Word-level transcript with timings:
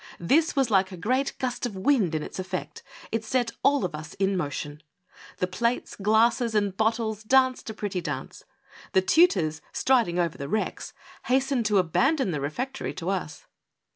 This 0.19 0.55
was 0.55 0.71
like 0.71 0.91
a 0.91 0.97
great 0.97 1.33
gust 1.37 1.67
of 1.67 1.75
wind 1.75 2.15
in 2.15 2.23
its 2.23 2.39
effect— 2.39 2.81
it 3.11 3.23
set 3.23 3.51
all 3.61 3.85
of 3.85 3.93
us 3.93 4.15
in 4.15 4.35
motion. 4.35 4.81
The 5.37 5.45
plates, 5.45 5.95
glasses 5.95 6.55
and 6.55 6.75
bottles 6.75 7.21
danced 7.23 7.69
a 7.69 7.75
pretty 7.75 8.01
dance. 8.01 8.43
The 8.93 9.03
tutors, 9.03 9.61
striding 9.73 10.17
over 10.17 10.39
the 10.39 10.49
wrecks, 10.49 10.93
hastened 11.25 11.67
to 11.67 11.77
abandon 11.77 12.31
the 12.31 12.41
refectory 12.41 12.95
to 12.95 13.09
us. 13.11 13.45